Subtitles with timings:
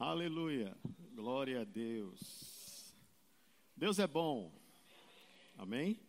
[0.00, 0.74] Aleluia.
[1.14, 2.96] Glória a Deus.
[3.76, 4.50] Deus é bom.
[5.58, 6.00] Amém?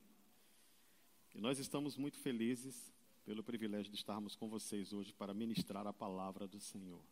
[1.35, 2.89] E nós estamos muito felizes
[3.25, 7.03] pelo privilégio de estarmos com vocês hoje para ministrar a palavra do Senhor.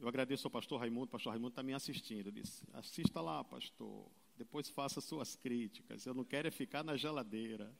[0.00, 2.28] Eu agradeço ao pastor Raimundo, o pastor Raimundo está me assistindo.
[2.28, 4.10] Ele disse: assista lá, pastor.
[4.38, 6.06] Depois faça suas críticas.
[6.06, 7.70] Eu não quero é ficar na geladeira.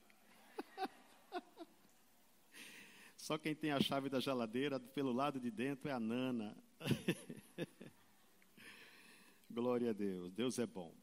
[3.17, 6.55] Só quem tem a chave da geladeira pelo lado de dentro é a Nana.
[9.49, 10.33] Glória a Deus.
[10.33, 10.93] Deus é bom.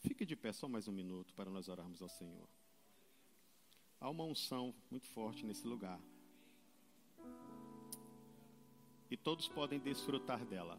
[0.00, 2.48] Fique de pé só mais um minuto para nós orarmos ao Senhor.
[4.00, 6.00] Há uma unção muito forte nesse lugar.
[9.10, 10.78] E todos podem desfrutar dela.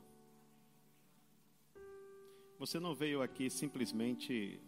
[2.60, 4.60] Você não veio aqui simplesmente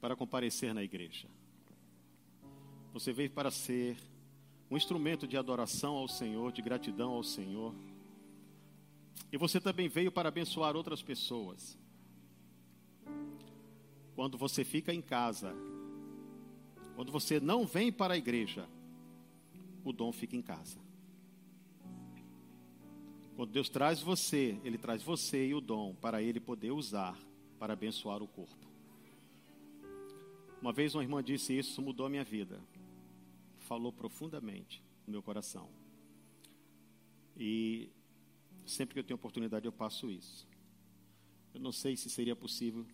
[0.00, 1.28] para comparecer na igreja.
[2.92, 3.96] Você veio para ser
[4.70, 7.74] um instrumento de adoração ao Senhor, de gratidão ao Senhor.
[9.32, 11.78] E você também veio para abençoar outras pessoas.
[14.14, 15.54] Quando você fica em casa,
[16.94, 18.66] quando você não vem para a igreja,
[19.84, 20.78] o dom fica em casa.
[23.36, 27.16] Quando Deus traz você, Ele traz você e o dom para Ele poder usar
[27.58, 28.66] para abençoar o corpo.
[30.60, 32.58] Uma vez uma irmã disse isso, mudou a minha vida
[33.66, 35.68] falou profundamente no meu coração.
[37.36, 37.90] E
[38.64, 40.48] sempre que eu tenho oportunidade eu passo isso.
[41.52, 42.86] Eu não sei se seria possível.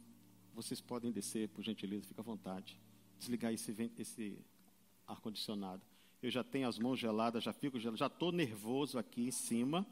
[0.54, 2.80] Vocês podem descer, por gentileza, fica à vontade.
[3.18, 4.38] Desligar esse, esse
[5.06, 5.82] ar-condicionado.
[6.22, 9.86] Eu já tenho as mãos geladas, já fico gelado, já estou nervoso aqui em cima.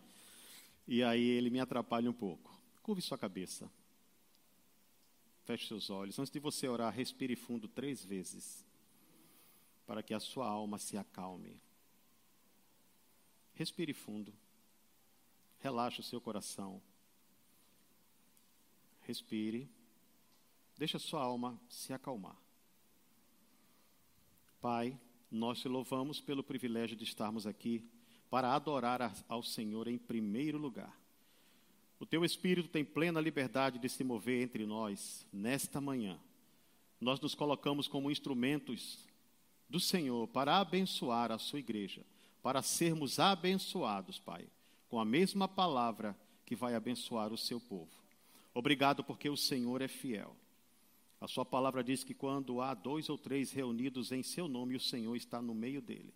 [0.86, 2.58] E aí ele me atrapalha um pouco.
[2.82, 3.70] Curve sua cabeça.
[5.44, 6.18] Feche seus olhos.
[6.18, 8.64] Antes de você orar, respire fundo três vezes
[9.90, 11.60] para que a sua alma se acalme.
[13.54, 14.32] Respire fundo.
[15.58, 16.80] Relaxe o seu coração.
[19.00, 19.68] Respire.
[20.78, 22.36] Deixa a sua alma se acalmar.
[24.60, 24.96] Pai,
[25.28, 27.84] nós te louvamos pelo privilégio de estarmos aqui
[28.30, 30.96] para adorar ao Senhor em primeiro lugar.
[31.98, 36.16] O teu Espírito tem plena liberdade de se mover entre nós nesta manhã.
[37.00, 39.09] Nós nos colocamos como instrumentos
[39.70, 42.02] do Senhor para abençoar a sua igreja,
[42.42, 44.44] para sermos abençoados, Pai,
[44.88, 47.90] com a mesma palavra que vai abençoar o seu povo.
[48.52, 50.34] Obrigado porque o Senhor é fiel.
[51.20, 54.80] A sua palavra diz que quando há dois ou três reunidos em seu nome, o
[54.80, 56.12] Senhor está no meio dele.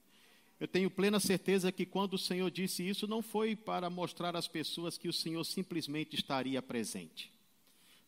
[0.58, 4.48] Eu tenho plena certeza que quando o Senhor disse isso, não foi para mostrar às
[4.48, 7.30] pessoas que o Senhor simplesmente estaria presente.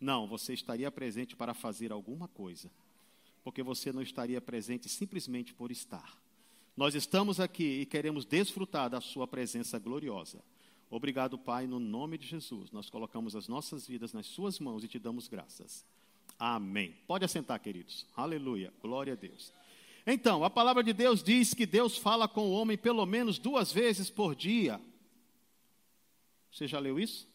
[0.00, 2.70] Não, você estaria presente para fazer alguma coisa
[3.46, 6.20] porque você não estaria presente simplesmente por estar.
[6.76, 10.42] Nós estamos aqui e queremos desfrutar da Sua presença gloriosa.
[10.90, 12.72] Obrigado, Pai, no nome de Jesus.
[12.72, 15.86] Nós colocamos as nossas vidas nas Suas mãos e te damos graças.
[16.36, 16.96] Amém.
[17.06, 18.04] Pode assentar, queridos.
[18.16, 18.74] Aleluia.
[18.82, 19.52] Glória a Deus.
[20.04, 23.70] Então, a palavra de Deus diz que Deus fala com o homem pelo menos duas
[23.70, 24.80] vezes por dia.
[26.50, 27.28] Você já leu isso?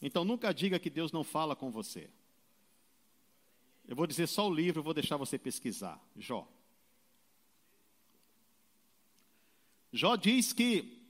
[0.00, 2.08] Então, nunca diga que Deus não fala com você.
[3.88, 5.98] Eu vou dizer só o livro, vou deixar você pesquisar.
[6.14, 6.46] Jó.
[9.90, 11.08] Jó diz que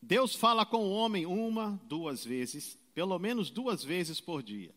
[0.00, 4.72] Deus fala com o homem uma, duas vezes, pelo menos duas vezes por dia.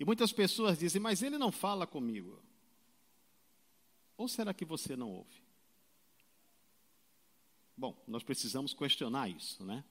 [0.00, 2.42] E muitas pessoas dizem, mas ele não fala comigo.
[4.16, 5.44] Ou será que você não ouve?
[7.76, 9.84] Bom, nós precisamos questionar isso, né?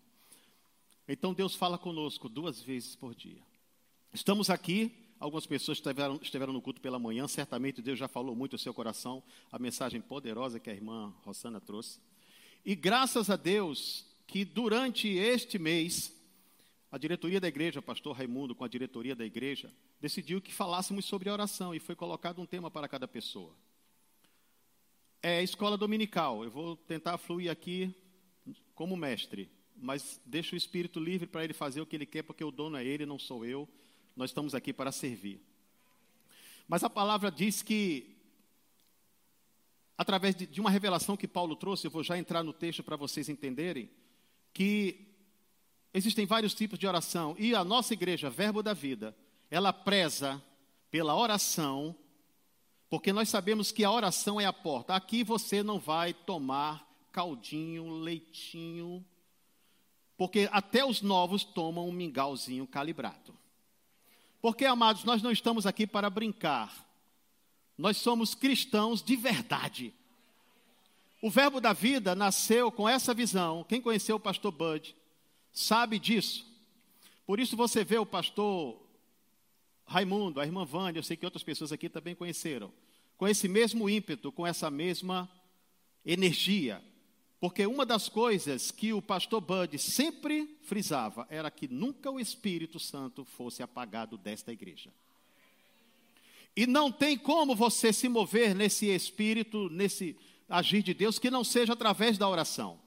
[1.07, 3.41] Então Deus fala conosco duas vezes por dia.
[4.13, 8.55] Estamos aqui Algumas pessoas estiveram, estiveram no culto pela manhã, certamente Deus já falou muito
[8.55, 9.23] ao seu coração,
[9.53, 12.01] a mensagem poderosa que a irmã Rosana trouxe.
[12.65, 16.13] E graças a Deus que durante este mês,
[16.91, 21.05] a diretoria da igreja, o pastor Raimundo, com a diretoria da igreja, decidiu que falássemos
[21.05, 23.55] sobre a oração e foi colocado um tema para cada pessoa.
[25.21, 26.43] É escola dominical.
[26.43, 27.95] Eu vou tentar fluir aqui
[28.75, 32.43] como mestre, mas deixo o espírito livre para ele fazer o que ele quer, porque
[32.43, 33.69] o dono é ele, não sou eu.
[34.15, 35.41] Nós estamos aqui para servir.
[36.67, 38.15] Mas a palavra diz que,
[39.97, 42.95] através de, de uma revelação que Paulo trouxe, eu vou já entrar no texto para
[42.95, 43.89] vocês entenderem,
[44.53, 45.07] que
[45.93, 47.35] existem vários tipos de oração.
[47.37, 49.15] E a nossa igreja, Verbo da Vida,
[49.49, 50.41] ela preza
[50.89, 51.95] pela oração,
[52.89, 54.95] porque nós sabemos que a oração é a porta.
[54.95, 59.05] Aqui você não vai tomar caldinho, leitinho,
[60.15, 63.42] porque até os novos tomam um mingauzinho calibrado.
[64.43, 66.85] Porque, amados, nós não estamos aqui para brincar.
[67.77, 69.93] Nós somos cristãos de verdade.
[71.21, 73.63] O Verbo da Vida nasceu com essa visão.
[73.63, 74.93] Quem conheceu o pastor Bud
[75.53, 76.45] sabe disso.
[77.25, 78.77] Por isso você vê o pastor
[79.85, 82.69] Raimundo, a irmã Vânia, eu sei que outras pessoas aqui também conheceram,
[83.17, 85.31] com esse mesmo ímpeto, com essa mesma
[86.05, 86.83] energia.
[87.43, 92.79] Porque uma das coisas que o pastor Bud sempre frisava era que nunca o Espírito
[92.79, 94.93] Santo fosse apagado desta igreja.
[96.55, 100.17] E não tem como você se mover nesse espírito, nesse
[100.47, 102.79] agir de Deus, que não seja através da oração.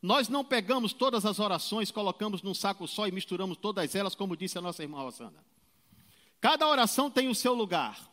[0.00, 4.38] Nós não pegamos todas as orações, colocamos num saco só e misturamos todas elas, como
[4.38, 5.44] disse a nossa irmã Rosana.
[6.40, 8.10] Cada oração tem o seu lugar.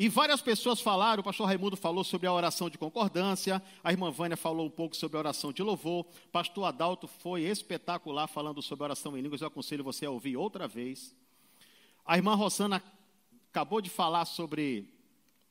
[0.00, 4.12] E várias pessoas falaram, o pastor Raimundo falou sobre a oração de concordância, a irmã
[4.12, 8.84] Vânia falou um pouco sobre a oração de louvor, pastor Adalto foi espetacular falando sobre
[8.84, 11.12] a oração em línguas, eu aconselho você a ouvir outra vez.
[12.06, 12.80] A irmã Rosana
[13.50, 14.88] acabou de falar sobre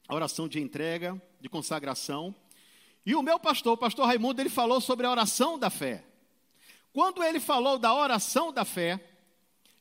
[0.08, 2.34] a oração de entrega, de consagração.
[3.06, 6.06] E o meu pastor, o pastor Raimundo, ele falou sobre a oração da fé.
[6.94, 8.98] Quando ele falou da oração da fé,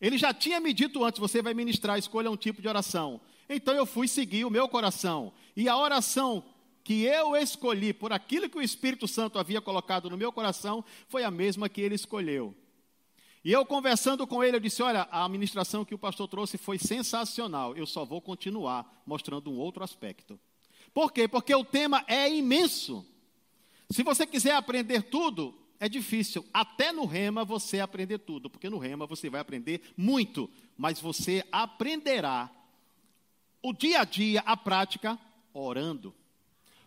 [0.01, 3.21] ele já tinha me dito antes: você vai ministrar, escolha um tipo de oração.
[3.49, 5.33] Então eu fui seguir o meu coração.
[5.57, 6.45] E a oração
[6.83, 11.25] que eu escolhi por aquilo que o Espírito Santo havia colocado no meu coração foi
[11.25, 12.55] a mesma que ele escolheu.
[13.45, 16.79] E eu conversando com ele, eu disse: Olha, a ministração que o pastor trouxe foi
[16.79, 17.77] sensacional.
[17.77, 20.39] Eu só vou continuar mostrando um outro aspecto.
[20.93, 21.29] Por quê?
[21.29, 23.07] Porque o tema é imenso.
[23.91, 26.45] Se você quiser aprender tudo, é difícil.
[26.53, 31.45] Até no rema você aprender tudo, porque no rema você vai aprender muito, mas você
[31.53, 32.51] aprenderá
[33.69, 35.19] o dia a dia, a prática,
[35.53, 36.15] orando,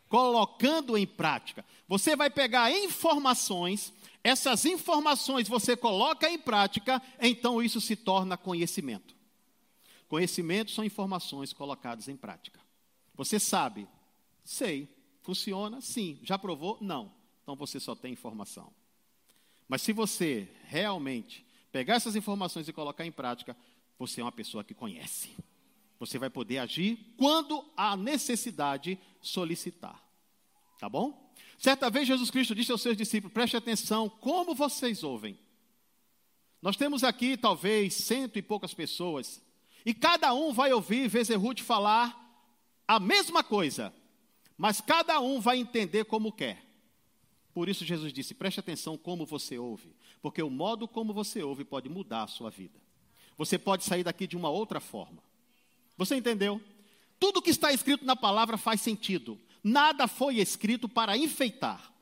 [0.08, 1.66] colocando em prática.
[1.88, 3.94] Você vai pegar informações
[4.24, 9.16] essas informações você coloca em prática, então isso se torna conhecimento.
[10.08, 12.60] Conhecimento são informações colocadas em prática.
[13.16, 13.88] Você sabe?
[14.44, 14.90] Sei.
[15.22, 15.80] Funciona?
[15.80, 16.20] Sim.
[16.24, 16.78] Já provou?
[16.82, 17.14] Não.
[17.44, 18.74] Então você só tem informação.
[19.68, 23.56] Mas se você realmente pegar essas informações e colocar em prática,
[23.98, 25.30] você é uma pessoa que conhece.
[26.00, 30.02] Você vai poder agir quando a necessidade solicitar.
[30.80, 31.30] Tá bom?
[31.58, 35.38] Certa vez Jesus Cristo disse aos seus discípulos: preste atenção, como vocês ouvem.
[36.62, 39.42] Nós temos aqui talvez cento e poucas pessoas,
[39.86, 42.18] e cada um vai ouvir Vezerut falar
[42.88, 43.94] a mesma coisa,
[44.58, 46.66] mas cada um vai entender como quer.
[47.54, 51.66] Por isso Jesus disse: preste atenção como você ouve, porque o modo como você ouve
[51.66, 52.80] pode mudar a sua vida.
[53.38, 55.29] Você pode sair daqui de uma outra forma.
[56.00, 56.62] Você entendeu?
[57.20, 59.38] Tudo que está escrito na palavra faz sentido.
[59.62, 61.94] Nada foi escrito para enfeitar.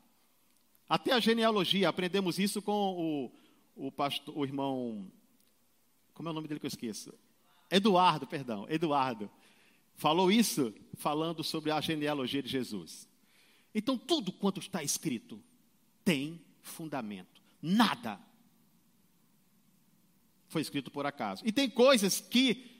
[0.88, 3.32] Até a genealogia, aprendemos isso com
[3.76, 5.10] o, o, pastor, o irmão.
[6.14, 7.12] Como é o nome dele que eu esqueço?
[7.68, 9.28] Eduardo, perdão, Eduardo.
[9.96, 13.08] Falou isso falando sobre a genealogia de Jesus.
[13.74, 15.42] Então, tudo quanto está escrito
[16.04, 17.42] tem fundamento.
[17.60, 18.20] Nada
[20.46, 21.42] foi escrito por acaso.
[21.44, 22.77] E tem coisas que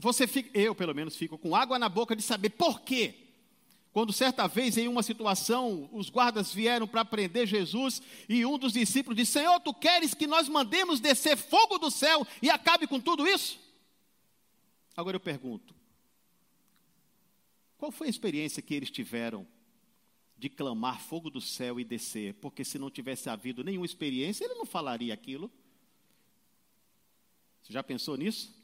[0.00, 3.14] você fica, eu pelo menos fico com água na boca de saber por quê.
[3.92, 8.72] Quando certa vez, em uma situação, os guardas vieram para prender Jesus e um dos
[8.72, 13.00] discípulos disse: Senhor, tu queres que nós mandemos descer fogo do céu e acabe com
[13.00, 13.58] tudo isso?
[14.96, 15.74] Agora eu pergunto:
[17.76, 19.46] qual foi a experiência que eles tiveram
[20.38, 22.34] de clamar fogo do céu e descer?
[22.34, 25.50] Porque se não tivesse havido nenhuma experiência, ele não falaria aquilo.
[27.62, 28.59] Você já pensou nisso?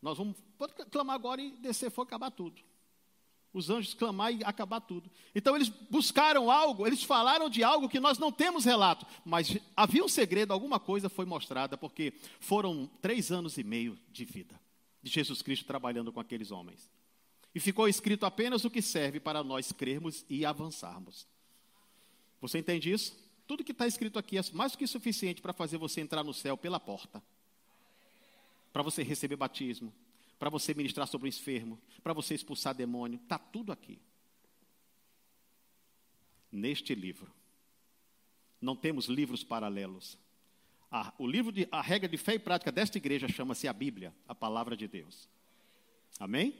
[0.00, 2.62] Nós vamos pode clamar agora e descer fogo acabar tudo
[3.52, 5.10] os anjos clamar e acabar tudo.
[5.34, 10.04] Então eles buscaram algo, eles falaram de algo que nós não temos relato, mas havia
[10.04, 14.60] um segredo, alguma coisa foi mostrada, porque foram três anos e meio de vida
[15.02, 16.90] de Jesus Cristo trabalhando com aqueles homens.
[17.54, 21.26] E ficou escrito apenas o que serve para nós crermos e avançarmos.
[22.40, 23.16] Você entende isso?
[23.46, 26.34] Tudo que está escrito aqui é mais do que suficiente para fazer você entrar no
[26.34, 27.22] céu pela porta,
[28.72, 29.92] para você receber batismo,
[30.38, 33.98] para você ministrar sobre o enfermo, para você expulsar demônio, está tudo aqui.
[36.50, 37.32] Neste livro.
[38.60, 40.18] Não temos livros paralelos.
[41.18, 44.34] o livro de a regra de fé e prática desta igreja chama-se a Bíblia, a
[44.34, 45.28] palavra de Deus.
[46.18, 46.54] Amém?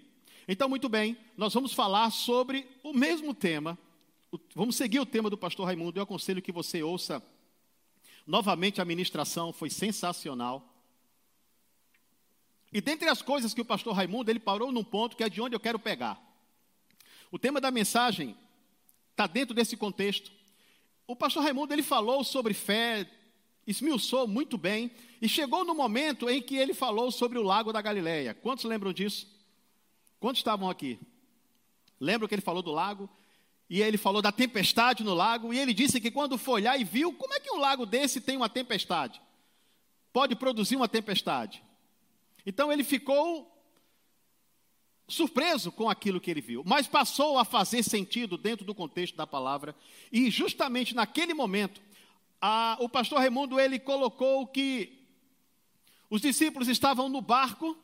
[0.47, 3.79] Então, muito bem, nós vamos falar sobre o mesmo tema.
[4.55, 5.99] vamos seguir o tema do pastor Raimundo.
[5.99, 7.23] Eu aconselho que você ouça
[8.27, 10.68] novamente a ministração, foi sensacional.
[12.73, 15.41] E dentre as coisas que o pastor Raimundo, ele parou num ponto que é de
[15.41, 16.21] onde eu quero pegar.
[17.31, 18.37] O tema da mensagem
[19.11, 20.31] está dentro desse contexto.
[21.07, 23.09] O pastor Raimundo, ele falou sobre fé,
[23.67, 27.81] esmiuçou muito bem, e chegou no momento em que ele falou sobre o lago da
[27.81, 28.35] Galileia.
[28.35, 29.27] Quantos lembram disso?
[30.21, 30.99] Quantos estavam aqui?
[31.99, 33.09] Lembram que ele falou do lago?
[33.71, 36.85] e ele falou da tempestade no lago, e ele disse que quando foi olhar e
[36.85, 39.21] viu, como é que um lago desse tem uma tempestade?
[40.11, 41.63] Pode produzir uma tempestade.
[42.49, 43.47] Então ele ficou
[45.07, 49.27] surpreso com aquilo que ele viu, mas passou a fazer sentido dentro do contexto da
[49.27, 49.77] palavra,
[50.11, 51.79] e justamente naquele momento,
[52.41, 54.99] a, o pastor Raimundo ele colocou que
[56.09, 57.77] os discípulos estavam no barco,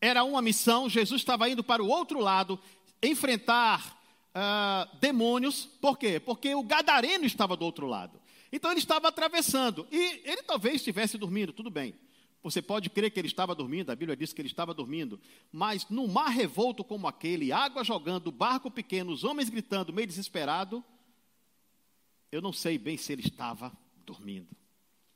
[0.00, 2.60] era uma missão, Jesus estava indo para o outro lado
[3.02, 4.00] enfrentar
[4.32, 6.20] uh, demônios, por quê?
[6.20, 8.20] Porque o gadareno estava do outro lado.
[8.52, 11.92] Então ele estava atravessando, e ele talvez estivesse dormindo, tudo bem.
[12.42, 15.20] Você pode crer que ele estava dormindo, a Bíblia diz que ele estava dormindo,
[15.52, 20.82] mas num mar revolto como aquele, água jogando, barco pequeno, os homens gritando, meio desesperado,
[22.32, 23.72] eu não sei bem se ele estava
[24.06, 24.48] dormindo.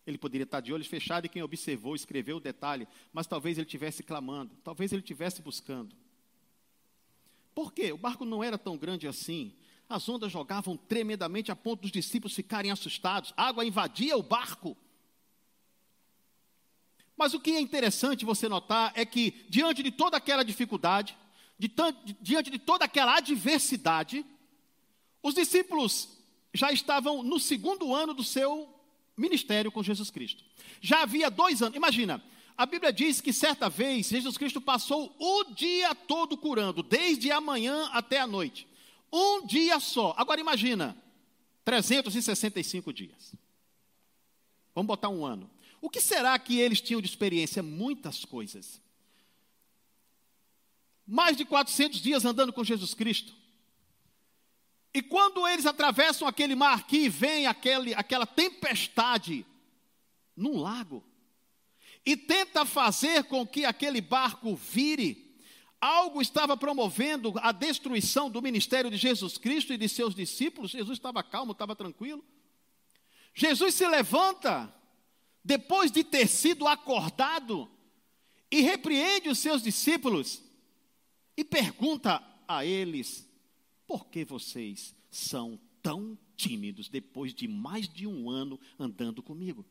[0.07, 3.67] Ele poderia estar de olhos fechados e quem observou escreveu o detalhe, mas talvez ele
[3.67, 5.97] estivesse clamando, talvez ele estivesse buscando.
[7.55, 7.93] Por quê?
[7.93, 9.55] O barco não era tão grande assim.
[9.89, 13.33] As ondas jogavam tremendamente a ponto dos discípulos ficarem assustados.
[13.37, 14.77] A água invadia o barco.
[17.17, 21.17] Mas o que é interessante você notar é que, diante de toda aquela dificuldade,
[21.59, 21.71] de,
[22.21, 24.25] diante de toda aquela adversidade,
[25.23, 26.09] os discípulos
[26.53, 28.69] já estavam no segundo ano do seu
[29.17, 30.45] ministério com Jesus Cristo.
[30.81, 32.23] Já havia dois anos, imagina,
[32.57, 37.41] a Bíblia diz que certa vez Jesus Cristo passou o dia todo curando, desde a
[37.41, 38.67] manhã até a noite.
[39.13, 40.15] Um dia só.
[40.17, 40.97] Agora imagina,
[41.65, 43.35] 365 dias.
[44.75, 45.51] Vamos botar um ano.
[45.85, 47.63] O que será que eles tinham de experiência?
[47.63, 48.81] Muitas coisas.
[51.07, 53.35] Mais de 400 dias andando com Jesus Cristo.
[54.95, 59.45] E quando eles atravessam aquele mar aqui e vem aquele, aquela tempestade
[60.35, 61.05] num lago,
[62.03, 65.39] e tenta fazer com que aquele barco vire,
[65.79, 70.71] algo estava promovendo a destruição do ministério de Jesus Cristo e de seus discípulos.
[70.71, 72.25] Jesus estava calmo, estava tranquilo.
[73.35, 74.73] Jesus se levanta
[75.45, 77.71] depois de ter sido acordado,
[78.51, 80.43] e repreende os seus discípulos
[81.37, 83.29] e pergunta a eles:
[83.87, 89.67] por que vocês são tão tímidos depois de mais de um ano andando comigo?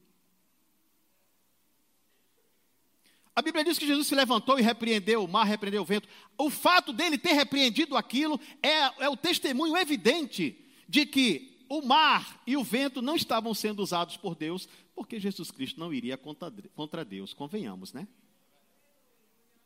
[3.35, 6.07] A Bíblia diz que Jesus se levantou e repreendeu o mar, repreendeu o vento.
[6.37, 10.55] O fato dele ter repreendido aquilo é, é o testemunho evidente
[10.87, 15.51] de que o mar e o vento não estavam sendo usados por Deus, porque Jesus
[15.51, 18.07] Cristo não iria contra, Deus, convenhamos, né?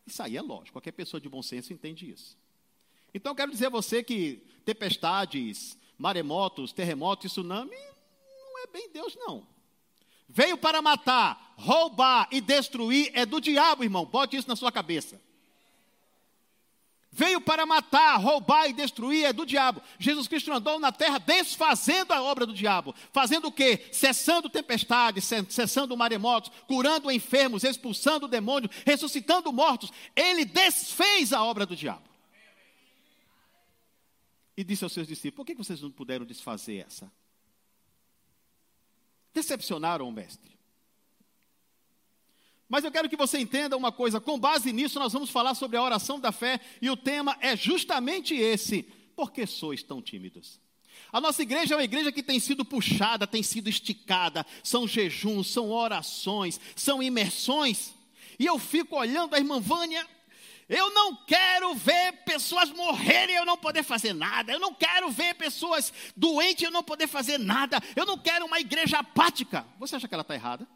[0.05, 2.38] Isso aí é lógico, qualquer pessoa de bom senso entende isso.
[3.13, 9.15] Então eu quero dizer a você que tempestades, maremotos, terremotos, tsunami, não é bem Deus,
[9.15, 9.48] não.
[10.29, 15.22] Veio para matar, roubar e destruir, é do diabo, irmão, bote isso na sua cabeça.
[17.18, 19.82] Veio para matar, roubar e destruir, é do diabo.
[19.98, 22.94] Jesus Cristo andou na terra desfazendo a obra do diabo.
[23.12, 23.90] Fazendo o quê?
[23.92, 29.92] Cessando tempestades, cessando maremotos, curando enfermos, expulsando demônios, ressuscitando mortos.
[30.16, 32.08] Ele desfez a obra do diabo.
[34.56, 37.12] E disse aos seus discípulos: Por que vocês não puderam desfazer essa?
[39.34, 40.57] Decepcionaram o mestre.
[42.70, 45.78] Mas eu quero que você entenda uma coisa, com base nisso nós vamos falar sobre
[45.78, 48.84] a oração da fé e o tema é justamente esse:
[49.16, 50.60] por que sois tão tímidos?
[51.12, 55.48] A nossa igreja é uma igreja que tem sido puxada, tem sido esticada, são jejuns,
[55.48, 57.94] são orações, são imersões.
[58.38, 60.06] E eu fico olhando a irmã Vânia,
[60.68, 64.52] eu não quero ver pessoas morrerem e eu não poder fazer nada.
[64.52, 67.82] Eu não quero ver pessoas doentes e eu não poder fazer nada.
[67.96, 69.66] Eu não quero uma igreja apática.
[69.80, 70.68] Você acha que ela está errada?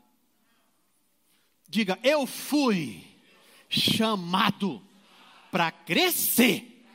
[1.72, 3.02] Diga, eu fui
[3.70, 4.86] chamado
[5.50, 6.86] para crescer.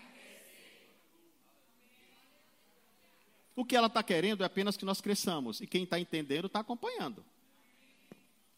[3.55, 5.63] O que ela está querendo é apenas que nós cresçamos.
[5.63, 7.25] E quem está entendendo está acompanhando.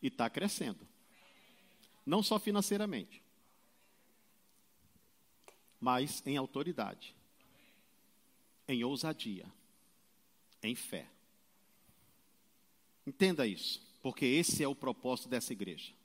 [0.02, 0.80] E está crescendo.
[2.04, 3.22] Não só financeiramente,
[5.80, 7.14] mas em autoridade,
[8.66, 9.46] em ousadia,
[10.64, 11.06] em fé.
[13.06, 15.96] Entenda isso, porque esse é o propósito dessa igreja.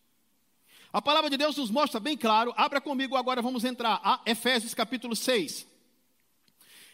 [0.94, 4.76] A palavra de Deus nos mostra bem claro, abra comigo agora, vamos entrar a Efésios
[4.76, 5.66] capítulo 6.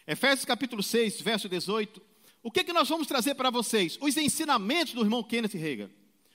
[0.06, 2.00] Efésios capítulo 6, verso 18.
[2.42, 3.98] O que, que nós vamos trazer para vocês?
[4.00, 5.90] Os ensinamentos do irmão Kenneth Reagan.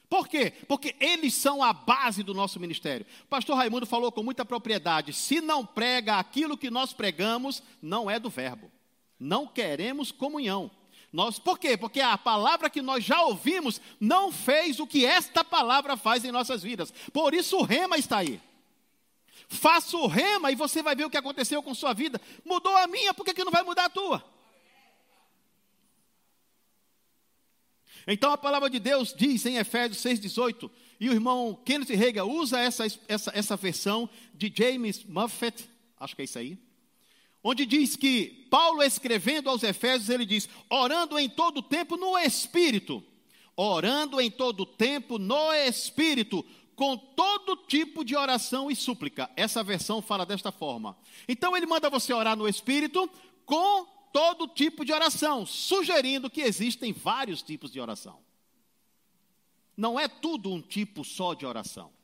[0.07, 0.53] Por quê?
[0.67, 3.03] Porque eles são a base do nosso ministério.
[3.27, 8.19] Pastor Raimundo falou com muita propriedade: se não prega aquilo que nós pregamos, não é
[8.19, 8.71] do verbo.
[9.19, 10.69] Não queremos comunhão.
[11.15, 11.77] Nós, por quê?
[11.77, 16.31] Porque a palavra que nós já ouvimos não fez o que esta palavra faz em
[16.31, 16.93] nossas vidas.
[17.13, 18.41] Por isso o rema está aí.
[19.47, 22.19] Faça o rema e você vai ver o que aconteceu com sua vida.
[22.43, 24.21] Mudou a minha, por que, que não vai mudar a tua?
[28.05, 30.69] Então a palavra de Deus diz em Efésios 6,18,
[30.99, 35.65] e o irmão Kenneth Reagan usa essa, essa, essa versão de James Muffet
[35.97, 36.57] acho que é isso aí,
[37.47, 43.03] onde diz que Paulo escrevendo aos Efésios, ele diz: orando em todo tempo no Espírito,
[43.55, 46.43] orando em todo tempo no Espírito,
[46.75, 49.29] com todo tipo de oração e súplica.
[49.35, 50.97] Essa versão fala desta forma.
[51.27, 53.07] Então ele manda você orar no Espírito
[53.45, 58.17] com todo tipo de oração, sugerindo que existem vários tipos de oração.
[59.77, 61.94] Não é tudo um tipo só de oração.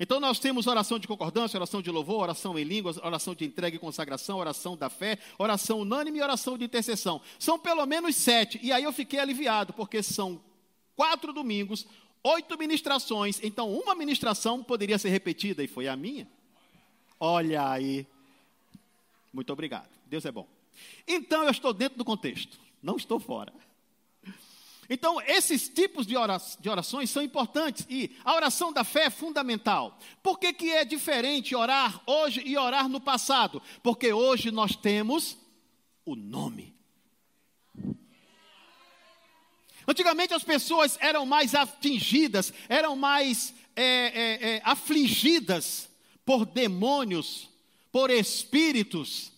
[0.00, 3.76] Então nós temos oração de concordância, oração de louvor, oração em línguas, oração de entrega
[3.76, 7.20] e consagração, oração da fé, oração unânime e oração de intercessão.
[7.38, 8.58] São pelo menos sete.
[8.62, 10.40] E aí eu fiquei aliviado, porque são
[10.96, 11.86] quatro domingos,
[12.24, 13.38] oito ministrações.
[13.42, 16.26] Então uma ministração poderia ser repetida, e foi a minha.
[17.20, 18.06] Olha aí.
[19.32, 19.88] Muito obrigado.
[20.06, 20.48] Deus é bom.
[21.06, 23.52] Então eu estou dentro do contexto, não estou fora.
[24.90, 29.98] Então, esses tipos de orações são importantes e a oração da fé é fundamental.
[30.22, 33.62] Por que, que é diferente orar hoje e orar no passado?
[33.82, 35.38] Porque hoje nós temos
[36.04, 36.74] o nome.
[39.86, 45.88] Antigamente as pessoas eram mais atingidas, eram mais é, é, é, afligidas
[46.24, 47.48] por demônios,
[47.90, 49.32] por espíritos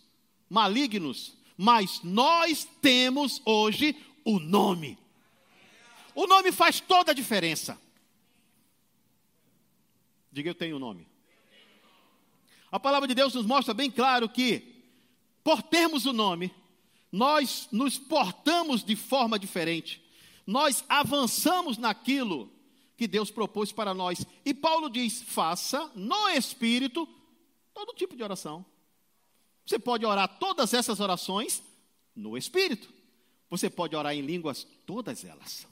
[0.49, 4.99] malignos, mas nós temos hoje o nome.
[6.15, 7.81] O nome faz toda a diferença.
[10.31, 11.07] Diga eu tenho o nome.
[12.71, 14.83] A palavra de Deus nos mostra bem claro que,
[15.43, 16.53] por termos o nome,
[17.11, 20.03] nós nos portamos de forma diferente,
[20.45, 22.53] nós avançamos naquilo
[22.97, 24.27] que Deus propôs para nós.
[24.45, 27.09] E Paulo diz: faça no Espírito
[27.73, 28.65] todo tipo de oração.
[29.65, 31.63] Você pode orar todas essas orações
[32.15, 32.93] no Espírito.
[33.49, 35.67] Você pode orar em línguas, todas elas.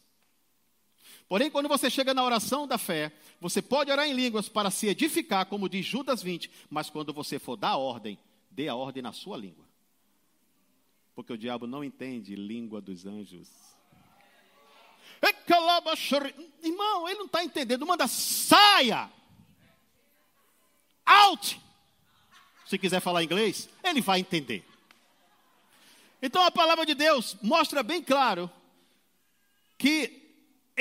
[1.28, 4.86] Porém, quando você chega na oração da fé, você pode orar em línguas para se
[4.86, 8.18] edificar, como diz Judas 20, mas quando você for dar ordem,
[8.50, 9.64] dê a ordem na sua língua.
[11.14, 13.48] Porque o diabo não entende língua dos anjos.
[16.62, 17.86] Irmão, ele não está entendendo.
[17.86, 19.10] Manda saia.
[21.04, 21.60] Out
[22.72, 24.64] se quiser falar inglês, ele vai entender.
[26.22, 28.50] Então a palavra de Deus mostra bem claro
[29.76, 30.21] que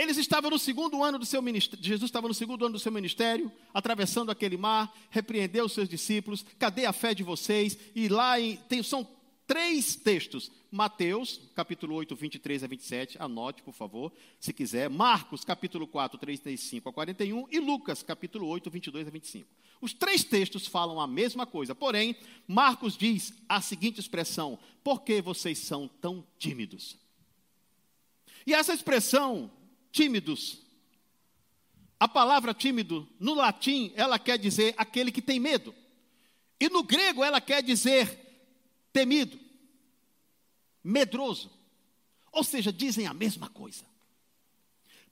[0.01, 2.91] eles estavam no segundo ano do seu ministério, Jesus estava no segundo ano do seu
[2.91, 7.77] ministério, atravessando aquele mar, repreendeu os seus discípulos, cadê a fé de vocês?
[7.93, 9.07] E lá em, tem, são
[9.45, 15.85] três textos, Mateus, capítulo 8, 23 a 27, anote, por favor, se quiser, Marcos, capítulo
[15.85, 19.47] 4, 35 a 41, e Lucas, capítulo 8, 22 a 25.
[19.81, 22.15] Os três textos falam a mesma coisa, porém,
[22.47, 26.97] Marcos diz a seguinte expressão: por que vocês são tão tímidos?
[28.45, 29.51] E essa expressão,
[29.91, 30.61] tímidos,
[31.99, 35.73] a palavra tímido, no latim, ela quer dizer aquele que tem medo.
[36.59, 38.19] E no grego, ela quer dizer
[38.91, 39.39] temido,
[40.83, 41.51] medroso.
[42.31, 43.85] Ou seja, dizem a mesma coisa.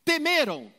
[0.03, 0.73] Temeram,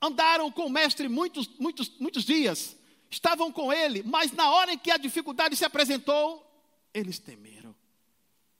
[0.00, 2.76] andaram com o mestre muitos, muitos, muitos dias,
[3.10, 6.46] estavam com ele, mas na hora em que a dificuldade se apresentou,
[6.94, 7.74] eles temeram.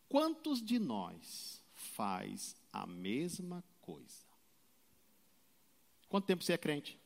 [0.09, 4.30] Quantos de nós faz a mesma coisa?
[6.11, 6.99] Quanto tempo você é crente?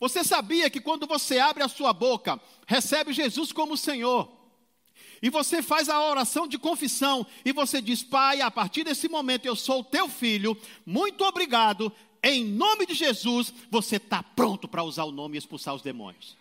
[0.00, 4.30] Você sabia que quando você abre a sua boca, recebe Jesus como Senhor,
[5.22, 9.46] e você faz a oração de confissão, e você diz: Pai, a partir desse momento
[9.46, 15.04] eu sou teu filho, muito obrigado, em nome de Jesus, você está pronto para usar
[15.04, 16.36] o nome e expulsar os demônios.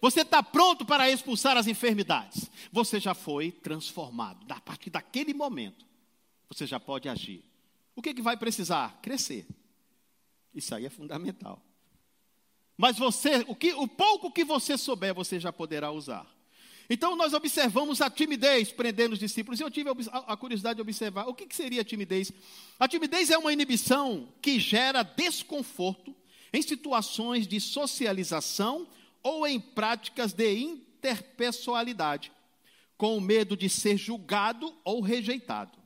[0.00, 2.48] Você está pronto para expulsar as enfermidades.
[2.72, 4.44] Você já foi transformado.
[4.48, 5.84] A partir daquele momento,
[6.48, 7.42] você já pode agir.
[7.98, 8.96] O que, que vai precisar?
[9.02, 9.44] Crescer.
[10.54, 11.60] Isso aí é fundamental.
[12.76, 16.24] Mas você, o, que, o pouco que você souber, você já poderá usar.
[16.88, 19.58] Então nós observamos a timidez prendendo os discípulos.
[19.58, 22.30] Eu tive a curiosidade de observar o que seria a timidez.
[22.78, 26.14] A timidez é uma inibição que gera desconforto
[26.52, 28.86] em situações de socialização
[29.24, 32.30] ou em práticas de interpessoalidade,
[32.96, 35.77] com medo de ser julgado ou rejeitado.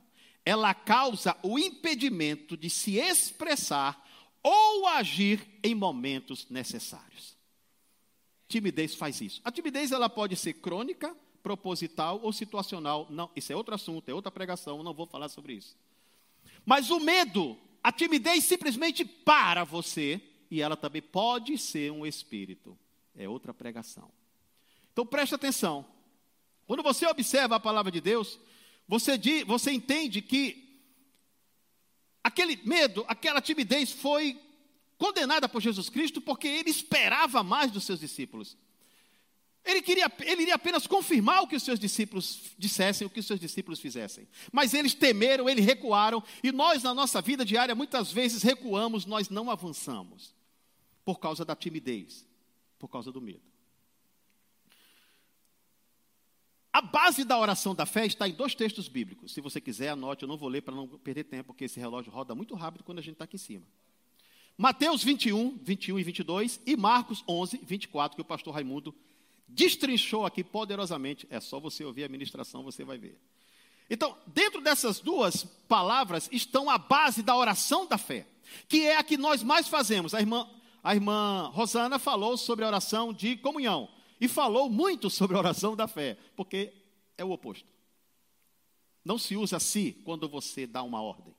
[0.45, 4.03] Ela causa o impedimento de se expressar
[4.41, 7.37] ou agir em momentos necessários.
[8.47, 9.41] Timidez faz isso.
[9.43, 13.07] A timidez ela pode ser crônica, proposital ou situacional.
[13.09, 15.77] Não, isso é outro assunto, é outra pregação, não vou falar sobre isso.
[16.65, 22.77] Mas o medo, a timidez simplesmente para você e ela também pode ser um espírito.
[23.15, 24.11] É outra pregação.
[24.91, 25.85] Então preste atenção.
[26.67, 28.39] Quando você observa a palavra de Deus,
[28.87, 30.63] você, diz, você entende que
[32.23, 34.39] aquele medo, aquela timidez foi
[34.97, 38.57] condenada por Jesus Cristo porque ele esperava mais dos seus discípulos.
[39.65, 43.25] Ele, queria, ele iria apenas confirmar o que os seus discípulos dissessem, o que os
[43.25, 44.27] seus discípulos fizessem.
[44.51, 49.29] Mas eles temeram, eles recuaram, e nós, na nossa vida diária, muitas vezes recuamos, nós
[49.29, 50.35] não avançamos,
[51.05, 52.25] por causa da timidez,
[52.77, 53.52] por causa do medo.
[56.73, 59.31] A base da oração da fé está em dois textos bíblicos.
[59.31, 62.11] Se você quiser, anote, eu não vou ler para não perder tempo, porque esse relógio
[62.11, 63.67] roda muito rápido quando a gente está aqui em cima.
[64.57, 68.93] Mateus 21, 21 e 22 e Marcos 11, 24, que o pastor Raimundo
[69.47, 71.27] destrinchou aqui poderosamente.
[71.29, 73.19] É só você ouvir a ministração, você vai ver.
[73.87, 78.25] Então, dentro dessas duas palavras estão a base da oração da fé,
[78.67, 80.15] que é a que nós mais fazemos.
[80.15, 80.49] A irmã,
[80.83, 83.92] a irmã Rosana falou sobre a oração de comunhão
[84.23, 86.73] e falou muito sobre a oração da fé, porque
[87.17, 87.67] é o oposto.
[89.03, 91.35] Não se usa se quando você dá uma ordem.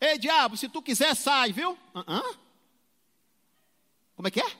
[0.00, 1.78] Ei, diabo, se tu quiser, sai, viu?
[1.94, 2.38] Uh -uh.
[4.16, 4.56] Como é que é?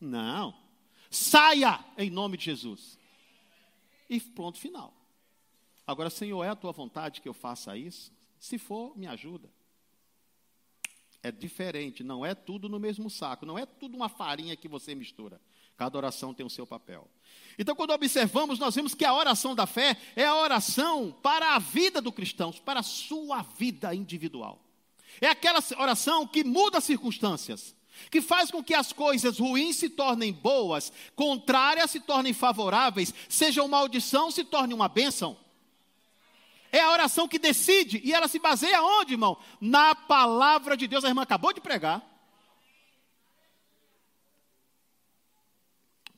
[0.00, 0.58] Não.
[1.10, 2.98] Saia em nome de Jesus.
[4.08, 4.94] E pronto, final.
[5.86, 8.10] Agora, Senhor, é a tua vontade que eu faça isso?
[8.38, 9.50] Se for, me ajuda.
[11.22, 14.94] É diferente, não é tudo no mesmo saco, não é tudo uma farinha que você
[14.94, 15.38] mistura.
[15.80, 17.08] Cada oração tem o seu papel.
[17.58, 21.58] Então, quando observamos, nós vemos que a oração da fé é a oração para a
[21.58, 24.62] vida do cristão, para a sua vida individual.
[25.22, 27.74] É aquela oração que muda as circunstâncias
[28.10, 33.62] que faz com que as coisas ruins se tornem boas, contrárias se tornem favoráveis, seja
[33.62, 35.34] uma maldição se torne uma bênção.
[36.70, 39.38] É a oração que decide, e ela se baseia onde, irmão?
[39.58, 41.06] Na palavra de Deus.
[41.06, 42.09] A irmã acabou de pregar.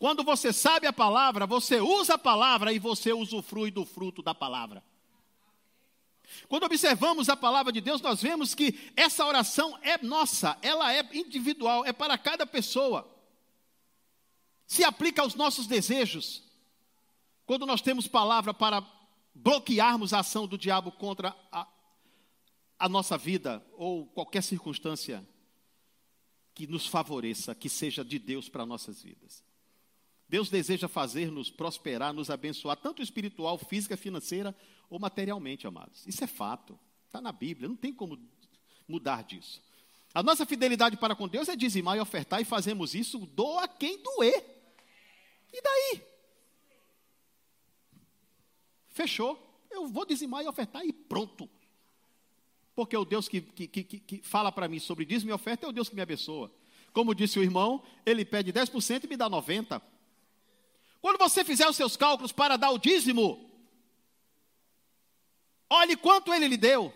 [0.03, 4.35] Quando você sabe a palavra, você usa a palavra e você usufrui do fruto da
[4.35, 4.83] palavra.
[6.49, 11.09] Quando observamos a palavra de Deus, nós vemos que essa oração é nossa, ela é
[11.15, 13.09] individual, é para cada pessoa.
[14.67, 16.43] Se aplica aos nossos desejos.
[17.47, 18.85] Quando nós temos palavra para
[19.33, 21.65] bloquearmos a ação do diabo contra a,
[22.77, 25.25] a nossa vida ou qualquer circunstância
[26.57, 29.52] que nos favoreça, que seja de Deus para nossas vidas.
[30.33, 34.57] Deus deseja fazer-nos prosperar, nos abençoar, tanto espiritual, física, financeira
[34.89, 36.07] ou materialmente, amados.
[36.07, 36.79] Isso é fato.
[37.05, 38.19] Está na Bíblia, não tem como
[38.89, 39.63] mudar disso.
[40.15, 44.03] A nossa fidelidade para com Deus é dizimar e ofertar, e fazemos isso, doa quem
[44.03, 44.43] doer.
[45.53, 46.03] E daí?
[48.89, 49.39] Fechou.
[49.71, 51.47] Eu vou dizimar e ofertar e pronto.
[52.75, 55.69] Porque o Deus que, que, que, que fala para mim sobre dízimo e oferta é
[55.69, 56.51] o Deus que me abençoa.
[56.91, 59.92] Como disse o irmão, ele pede 10% e me dá 90%.
[61.03, 63.51] Quando você fizer os seus cálculos para dar o dízimo,
[65.69, 66.95] olhe quanto ele lhe deu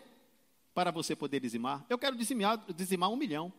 [0.72, 1.84] para você poder dizimar.
[1.90, 3.52] Eu quero dizimar, dizimar um milhão.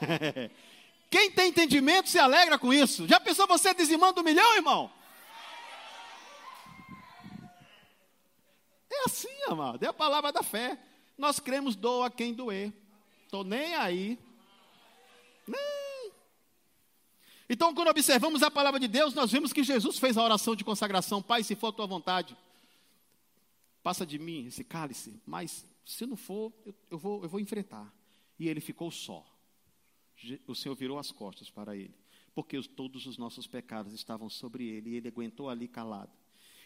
[1.10, 3.08] Quem tem entendimento se alegra com isso.
[3.08, 4.92] Já pensou você dizimando um milhão, irmão?
[8.88, 9.82] É assim, amado.
[9.82, 10.78] É a palavra da fé.
[11.18, 12.72] Nós cremos, doa quem doer.
[13.24, 14.16] Estou nem aí.
[15.48, 15.79] Nem
[17.52, 20.62] então, quando observamos a palavra de Deus, nós vemos que Jesus fez a oração de
[20.62, 22.36] consagração: Pai, se for a tua vontade,
[23.82, 27.92] passa de mim esse cálice, mas se não for, eu, eu, vou, eu vou enfrentar.
[28.38, 29.26] E ele ficou só.
[30.46, 31.98] O Senhor virou as costas para ele,
[32.36, 36.12] porque todos os nossos pecados estavam sobre ele, e ele aguentou ali calado.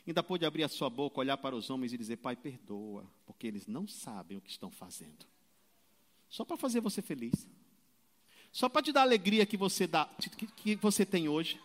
[0.06, 3.46] Ainda pôde abrir a sua boca, olhar para os homens e dizer: Pai, perdoa, porque
[3.46, 5.24] eles não sabem o que estão fazendo.
[6.28, 7.48] Só para fazer você feliz.
[8.54, 11.60] Só para te dar a alegria que você, dá, que, que você tem hoje.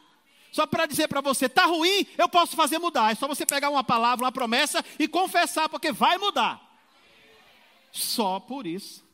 [0.52, 3.12] Só para dizer para você, está ruim, eu posso fazer mudar.
[3.12, 6.60] É só você pegar uma palavra, uma promessa e confessar, porque vai mudar.
[7.92, 9.08] Só por isso.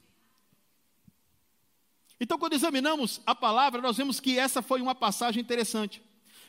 [2.18, 6.02] Então, quando examinamos a palavra, nós vemos que essa foi uma passagem interessante.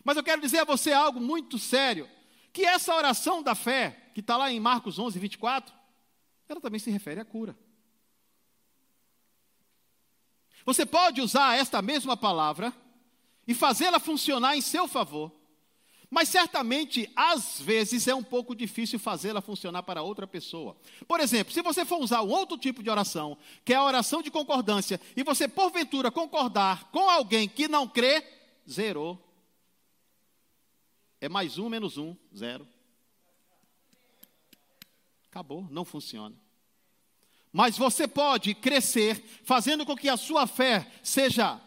[0.05, 2.09] Mas eu quero dizer a você algo muito sério:
[2.53, 5.75] que essa oração da fé, que está lá em Marcos 11, 24,
[6.49, 7.59] ela também se refere à cura.
[10.67, 12.75] Você pode usar esta mesma palavra
[13.47, 15.31] e fazê-la funcionar em seu favor,
[16.11, 20.77] mas certamente, às vezes, é um pouco difícil fazê-la funcionar para outra pessoa.
[21.07, 24.21] Por exemplo, se você for usar um outro tipo de oração, que é a oração
[24.23, 28.25] de concordância, e você, porventura, concordar com alguém que não crê,
[28.69, 29.23] zerou.
[31.21, 32.67] É mais um menos um, zero.
[35.29, 36.35] Acabou, não funciona.
[37.57, 41.59] Mas você pode crescer fazendo com que a sua fé seja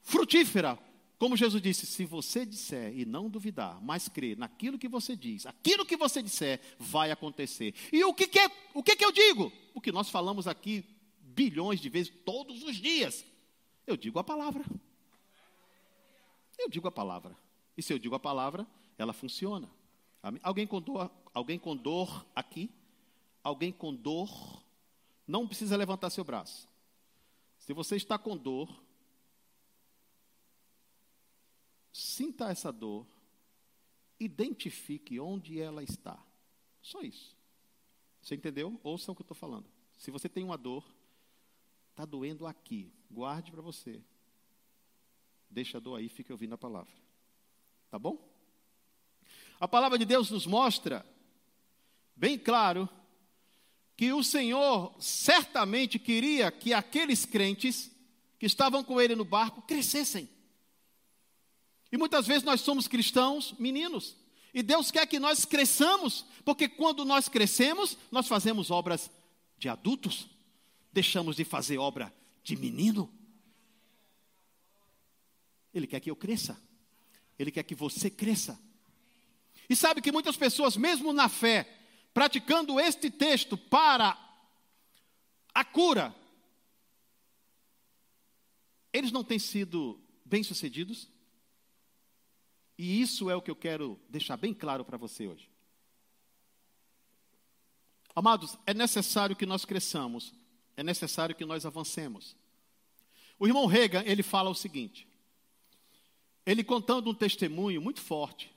[0.00, 0.78] frutífera
[1.18, 5.44] como Jesus disse, se você disser e não duvidar, mas crer naquilo que você diz,
[5.44, 7.74] aquilo que você disser vai acontecer.
[7.92, 9.52] E o que, que, é, o que, que eu digo?
[9.74, 10.82] O que nós falamos aqui
[11.20, 13.22] bilhões de vezes todos os dias.
[13.86, 14.64] Eu digo a palavra.
[16.58, 17.36] Eu digo a palavra.
[17.76, 19.68] E se eu digo a palavra, ela funciona.
[20.42, 22.70] Alguém com dor, alguém com dor aqui?
[23.42, 24.64] Alguém com dor?
[25.26, 26.68] Não precisa levantar seu braço.
[27.58, 28.68] Se você está com dor,
[31.92, 33.06] sinta essa dor,
[34.20, 36.22] identifique onde ela está.
[36.80, 37.36] Só isso.
[38.22, 38.80] Você entendeu?
[38.82, 39.66] Ouça o que eu estou falando.
[39.98, 40.84] Se você tem uma dor,
[41.90, 44.02] está doendo aqui, guarde para você.
[45.48, 46.92] Deixa a dor aí, fique ouvindo a palavra.
[47.90, 48.18] Tá bom?
[49.58, 51.04] A palavra de Deus nos mostra,
[52.14, 52.88] bem claro,
[53.96, 57.90] que o Senhor certamente queria que aqueles crentes
[58.38, 60.28] que estavam com ele no barco crescessem.
[61.90, 64.14] E muitas vezes nós somos cristãos meninos.
[64.52, 69.10] E Deus quer que nós cresçamos, porque quando nós crescemos, nós fazemos obras
[69.58, 70.28] de adultos,
[70.92, 73.10] deixamos de fazer obra de menino.
[75.72, 76.60] Ele quer que eu cresça,
[77.38, 78.58] Ele quer que você cresça.
[79.68, 81.75] E sabe que muitas pessoas, mesmo na fé,
[82.16, 84.16] praticando este texto para
[85.52, 86.16] a cura,
[88.90, 91.10] eles não têm sido bem-sucedidos?
[92.78, 95.50] E isso é o que eu quero deixar bem claro para você hoje.
[98.14, 100.32] Amados, é necessário que nós cresçamos,
[100.74, 102.34] é necessário que nós avancemos.
[103.38, 105.06] O irmão Reagan, ele fala o seguinte,
[106.46, 108.55] ele contando um testemunho muito forte,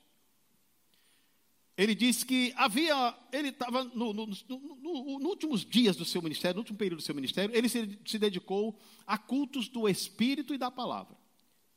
[1.80, 6.56] ele diz que havia, ele estava no, no, no, no, últimos dias do seu ministério,
[6.56, 10.58] no último período do seu ministério, ele se, se dedicou a cultos do Espírito e
[10.58, 11.16] da palavra,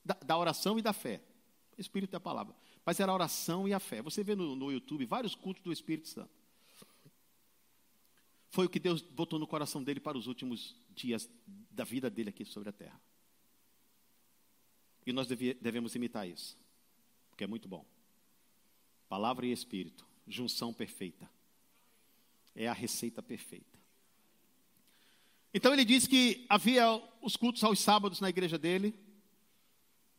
[0.05, 1.23] da, da oração e da fé.
[1.79, 2.53] Espírito é a palavra.
[2.85, 4.03] Mas era a oração e a fé.
[4.03, 6.33] Você vê no, YouTube vários cultos do Espírito Santo.
[8.51, 11.31] Foi o que Deus botou no coração dele para os últimos dias
[11.71, 13.01] da vida dele aqui sobre a terra.
[15.07, 16.59] E nós devemos imitar isso,
[17.31, 17.87] porque é muito bom.
[19.13, 21.29] Palavra e Espírito, junção perfeita.
[22.57, 23.79] É a receita perfeita.
[25.53, 26.87] Então ele diz que havia
[27.21, 28.95] os cultos aos sábados na igreja dele,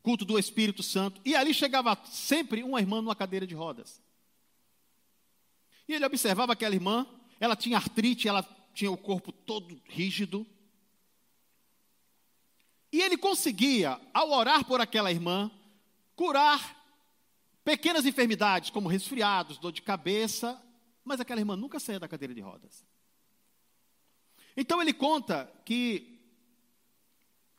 [0.04, 4.00] culto do Espírito Santo, e ali chegava sempre uma irmã numa cadeira de rodas.
[5.88, 7.08] E ele observava aquela irmã,
[7.40, 8.44] ela tinha artrite, ela
[8.76, 10.46] tinha o corpo todo rígido.
[12.92, 15.50] E ele conseguia, ao orar por aquela irmã,
[16.16, 16.83] curar
[17.64, 20.62] pequenas enfermidades, como resfriados, dor de cabeça,
[21.04, 22.86] mas aquela irmã nunca saía da cadeira de rodas.
[24.56, 26.20] Então ele conta que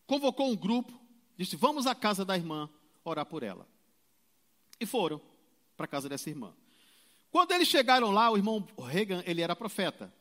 [0.07, 0.93] convocou um grupo
[1.37, 2.69] disse: Vamos à casa da irmã
[3.05, 3.69] orar por ela.
[4.81, 5.21] E foram
[5.77, 6.55] para a casa dessa irmã.
[7.31, 10.13] Quando eles chegaram lá, o irmão Reagan, ele era profeta.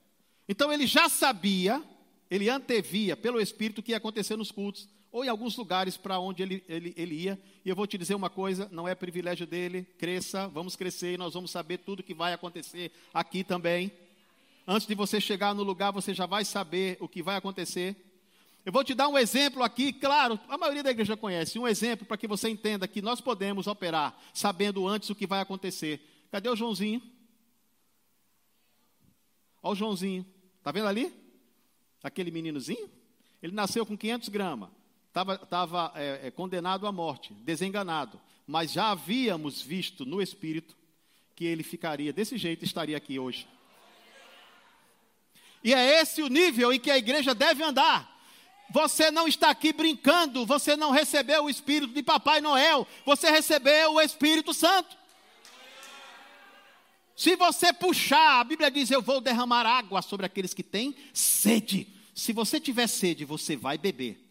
[0.47, 1.83] Então ele já sabia,
[2.29, 6.41] ele antevia pelo Espírito que ia acontecer nos cultos, ou em alguns lugares para onde
[6.41, 7.39] ele, ele, ele ia.
[7.63, 11.17] E eu vou te dizer uma coisa: não é privilégio dele, cresça, vamos crescer e
[11.17, 13.91] nós vamos saber tudo que vai acontecer aqui também.
[14.67, 17.95] Antes de você chegar no lugar, você já vai saber o que vai acontecer.
[18.65, 22.07] Eu vou te dar um exemplo aqui, claro, a maioria da igreja conhece, um exemplo
[22.07, 26.01] para que você entenda que nós podemos operar sabendo antes o que vai acontecer.
[26.31, 27.01] Cadê o Joãozinho?
[29.61, 30.25] Olha o Joãozinho,
[30.57, 31.13] está vendo ali?
[32.01, 32.89] Aquele meninozinho?
[33.41, 34.69] Ele nasceu com 500 gramas,
[35.13, 40.75] estava é, é, condenado à morte, desenganado, mas já havíamos visto no Espírito
[41.35, 43.47] que ele ficaria desse jeito estaria aqui hoje.
[45.63, 48.11] E é esse o nível em que a igreja deve andar.
[48.71, 53.93] Você não está aqui brincando, você não recebeu o Espírito de Papai Noel, você recebeu
[53.93, 54.97] o Espírito Santo.
[57.15, 61.87] Se você puxar, a Bíblia diz: Eu vou derramar água sobre aqueles que têm sede.
[62.15, 64.22] Se você tiver sede, você vai beber.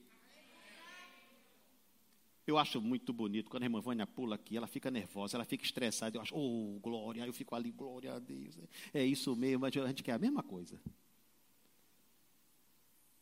[2.52, 5.64] Eu acho muito bonito quando a irmã Vânia pula aqui, ela fica nervosa, ela fica
[5.64, 6.16] estressada.
[6.16, 8.58] Eu acho, oh, glória, eu fico ali, glória a Deus.
[8.92, 10.80] É isso mesmo, a gente quer a mesma coisa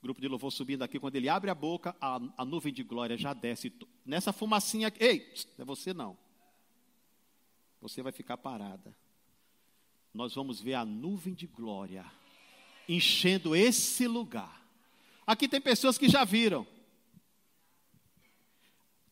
[0.03, 3.17] grupo de louvor subindo aqui, quando ele abre a boca, a, a nuvem de glória
[3.17, 3.73] já desce.
[4.05, 6.17] Nessa fumacinha, ei, não é você não.
[7.81, 8.95] Você vai ficar parada.
[10.13, 12.05] Nós vamos ver a nuvem de glória
[12.89, 14.67] enchendo esse lugar.
[15.27, 16.67] Aqui tem pessoas que já viram.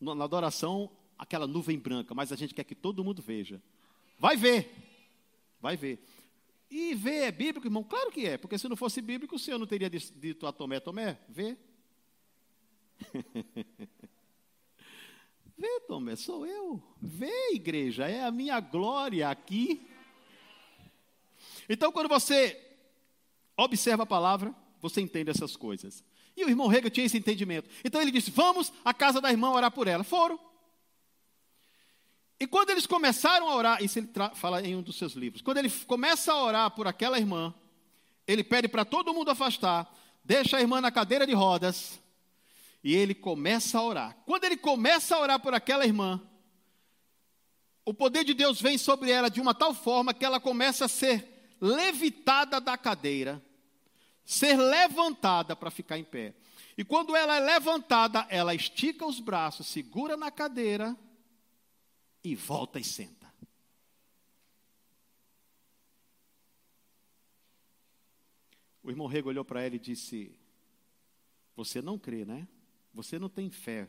[0.01, 3.61] Na adoração, aquela nuvem branca, mas a gente quer que todo mundo veja.
[4.19, 4.73] Vai ver.
[5.61, 6.03] Vai ver.
[6.71, 7.83] E ver é bíblico, irmão?
[7.83, 10.81] Claro que é, porque se não fosse bíblico, o Senhor não teria dito a Tomé,
[10.81, 11.57] Tomé, vê.
[15.59, 16.81] Vê, Tomé, sou eu.
[17.03, 19.85] Vê, igreja, é a minha glória aqui.
[21.69, 22.57] Então, quando você
[23.57, 26.05] observa a palavra, você entende essas coisas.
[26.39, 27.69] E o irmão Rega tinha esse entendimento.
[27.85, 30.05] Então ele disse: Vamos à casa da irmã orar por ela.
[30.05, 30.39] Foram.
[32.39, 35.59] E quando eles começaram a orar, isso ele fala em um dos seus livros, quando
[35.59, 37.53] ele começa a orar por aquela irmã,
[38.29, 41.99] ele pede para todo mundo afastar, deixa a irmã na cadeira de rodas,
[42.85, 44.17] e ele começa a orar.
[44.25, 46.23] Quando ele começa a orar por aquela irmã,
[47.85, 50.89] o poder de Deus vem sobre ela de uma tal forma que ela começa a
[50.89, 53.43] ser levitada da cadeira,
[54.29, 56.35] ser levantada para ficar em pé.
[56.77, 60.95] E quando ela é levantada, ela estica os braços, segura na cadeira
[62.23, 63.27] e volta e senta.
[68.83, 70.39] O irmão Rego olhou para ela e disse:
[71.57, 72.47] Você não crê, né?
[72.93, 73.89] Você não tem fé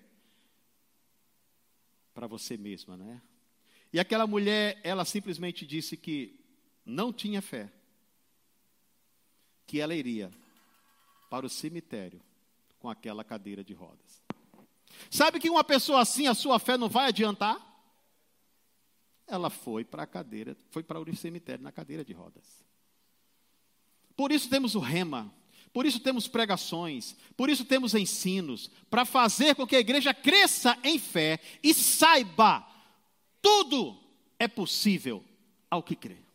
[2.13, 3.21] para você mesma, né?
[3.91, 6.39] E aquela mulher, ela simplesmente disse que
[6.85, 7.69] não tinha fé,
[9.69, 10.31] que ela iria
[11.29, 12.19] para o cemitério
[12.79, 14.23] com aquela cadeira de rodas.
[15.11, 17.63] Sabe que uma pessoa assim, a sua fé não vai adiantar?
[19.27, 22.65] Ela foi para a cadeira, foi para o cemitério na cadeira de rodas.
[24.17, 25.31] Por isso temos o rema,
[25.71, 30.79] por isso temos pregações, por isso temos ensinos, para fazer com que a igreja cresça
[30.83, 32.67] em fé e saiba,
[33.39, 33.95] tudo
[34.39, 35.23] é possível
[35.69, 36.28] ao que crê.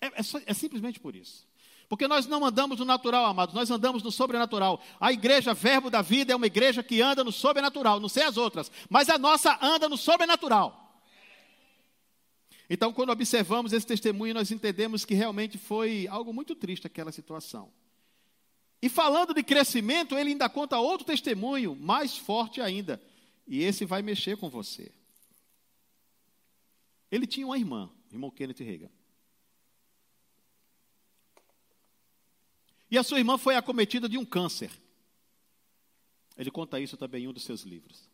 [0.00, 1.46] É, é, é, simplesmente por isso.
[1.88, 4.82] Porque nós não andamos no natural, amados, nós andamos no sobrenatural.
[5.00, 8.36] A igreja, verbo da vida, é uma igreja que anda no sobrenatural, não sei as
[8.36, 10.84] outras, mas a nossa anda no sobrenatural.
[12.68, 17.72] Então, quando observamos esse testemunho, nós entendemos que realmente foi algo muito triste aquela situação.
[18.82, 23.02] E falando de crescimento, ele ainda conta outro testemunho, mais forte ainda.
[23.46, 24.92] E esse vai mexer com você.
[27.10, 28.90] Ele tinha uma irmã, irmão Kenneth Reagan.
[32.90, 34.70] E a sua irmã foi acometida de um câncer.
[36.36, 38.08] Ele conta isso também em um dos seus livros.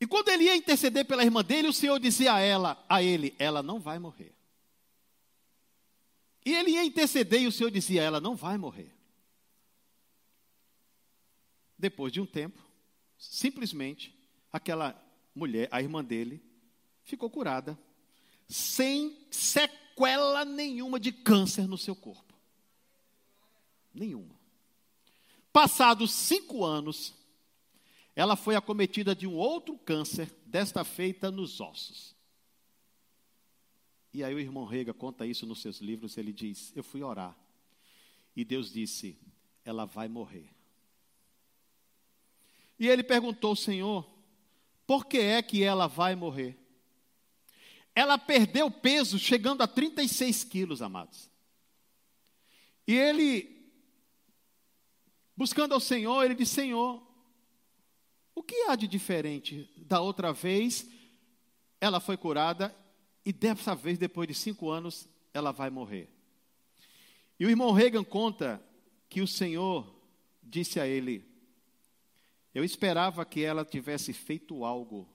[0.00, 3.34] E quando ele ia interceder pela irmã dele, o Senhor dizia a ela, a ele,
[3.38, 4.34] ela não vai morrer.
[6.44, 8.92] E ele ia interceder e o Senhor dizia, ela não vai morrer.
[11.78, 12.60] Depois de um tempo,
[13.16, 14.12] simplesmente
[14.52, 15.00] aquela
[15.34, 16.42] mulher, a irmã dele,
[17.04, 17.78] ficou curada,
[18.48, 19.16] sem
[19.92, 22.34] sequela nenhuma de câncer no seu corpo.
[23.94, 24.34] Nenhuma.
[25.52, 27.14] Passados cinco anos,
[28.16, 32.16] ela foi acometida de um outro câncer, desta feita nos ossos.
[34.12, 37.36] E aí o irmão Rega conta isso nos seus livros, ele diz: "Eu fui orar
[38.36, 39.18] e Deus disse:
[39.64, 40.50] ela vai morrer".
[42.78, 44.06] E ele perguntou: "Senhor,
[44.86, 46.61] por que é que ela vai morrer?"
[47.94, 51.30] Ela perdeu peso chegando a 36 quilos, amados.
[52.86, 53.70] E ele,
[55.36, 57.02] buscando ao Senhor, ele disse: Senhor,
[58.34, 60.88] o que há de diferente da outra vez?
[61.80, 62.74] Ela foi curada
[63.24, 66.08] e dessa vez, depois de cinco anos, ela vai morrer.
[67.38, 68.62] E o irmão Reagan conta
[69.08, 69.92] que o Senhor
[70.42, 71.24] disse a ele:
[72.54, 75.08] Eu esperava que ela tivesse feito algo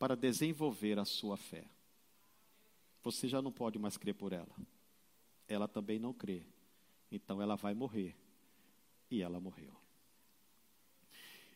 [0.00, 1.62] para desenvolver a sua fé.
[3.02, 4.56] Você já não pode mais crer por ela.
[5.46, 6.42] Ela também não crê.
[7.12, 8.16] Então ela vai morrer.
[9.10, 9.76] E ela morreu.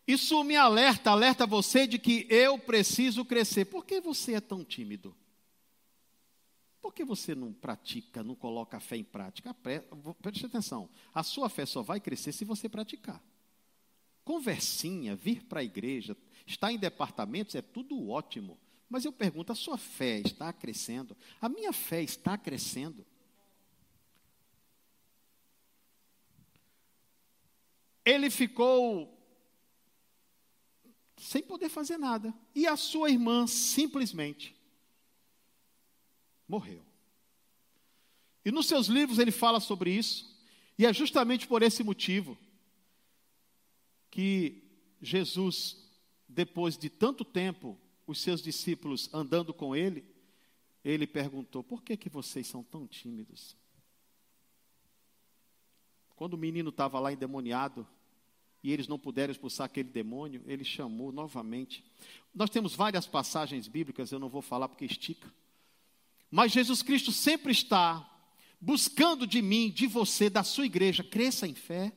[0.06, 3.64] Isso me alerta, alerta você de que eu preciso crescer.
[3.64, 5.16] Por que você é tão tímido?
[6.82, 9.56] Por que você não pratica, não coloca a fé em prática?
[10.20, 13.24] Preste atenção, a sua fé só vai crescer se você praticar.
[14.22, 16.14] Conversinha, vir para a igreja,
[16.46, 18.58] estar em departamentos é tudo ótimo.
[18.88, 21.16] Mas eu pergunto, a sua fé está crescendo?
[21.40, 23.04] A minha fé está crescendo?
[28.04, 29.14] Ele ficou
[31.16, 32.34] sem poder fazer nada.
[32.54, 34.54] E a sua irmã simplesmente
[36.46, 36.84] morreu.
[38.44, 40.38] E nos seus livros ele fala sobre isso,
[40.78, 42.36] e é justamente por esse motivo
[44.10, 44.62] que
[45.00, 45.83] Jesus,
[46.28, 50.04] depois de tanto tempo, os seus discípulos andando com ele,
[50.84, 53.56] ele perguntou: Por que, que vocês são tão tímidos?
[56.16, 57.86] Quando o menino estava lá endemoniado,
[58.62, 61.84] e eles não puderam expulsar aquele demônio, ele chamou novamente.
[62.34, 65.30] Nós temos várias passagens bíblicas, eu não vou falar porque estica.
[66.30, 68.10] Mas Jesus Cristo sempre está
[68.58, 71.92] buscando de mim, de você, da sua igreja, cresça em fé,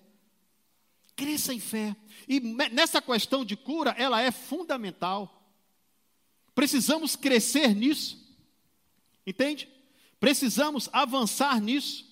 [1.18, 1.96] Cresça em fé.
[2.28, 5.52] E nessa questão de cura, ela é fundamental.
[6.54, 8.24] Precisamos crescer nisso.
[9.26, 9.68] Entende?
[10.20, 12.06] Precisamos avançar nisso.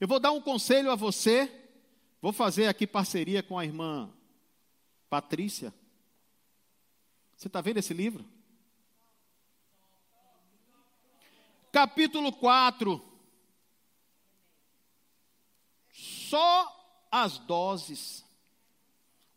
[0.00, 1.50] Eu vou dar um conselho a você.
[2.20, 4.12] Vou fazer aqui parceria com a irmã
[5.08, 5.72] Patrícia.
[7.36, 8.24] Você está vendo esse livro?
[11.70, 13.00] Capítulo 4.
[15.92, 16.77] Só
[17.10, 18.24] as doses,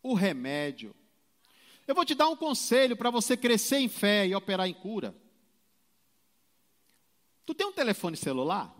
[0.02, 0.96] o remédio.
[1.88, 5.16] Eu vou te dar um conselho para você crescer em fé e operar em cura.
[7.46, 8.76] Tu tem um telefone celular?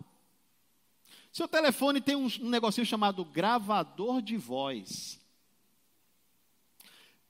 [1.32, 5.20] Seu telefone tem um, um negocinho chamado gravador de voz.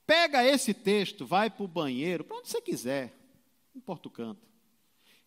[0.05, 3.13] Pega esse texto, vai para o banheiro, para onde você quiser,
[3.73, 4.45] não importa o canto,